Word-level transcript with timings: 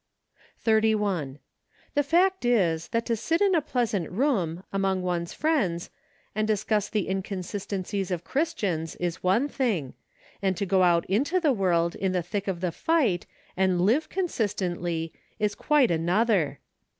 '* 0.33 0.57
31. 0.61 1.37
The 1.93 2.01
fact 2.01 2.43
is, 2.43 2.87
that 2.87 3.05
to 3.05 3.15
sit 3.15 3.39
in 3.39 3.53
a 3.53 3.61
pleasant 3.61 4.09
room, 4.09 4.63
amoug 4.73 4.99
one's 5.01 5.31
friends, 5.31 5.91
and 6.33 6.47
discuss 6.47 6.89
the 6.89 7.07
inconsistencies 7.07 8.09
of 8.09 8.23
Christians, 8.23 8.95
is 8.95 9.21
one 9.21 9.47
thing; 9.47 9.93
and 10.41 10.57
to 10.57 10.65
go 10.65 10.81
out 10.81 11.05
into 11.05 11.39
the 11.39 11.53
world 11.53 11.93
in 11.93 12.13
the 12.13 12.23
thick 12.23 12.47
of 12.47 12.61
the 12.61 12.71
fight, 12.71 13.27
and 13.55 13.79
live 13.81 14.09
consistently, 14.09 15.13
is 15.37 15.53
quite 15.53 15.91
another. 15.91 16.57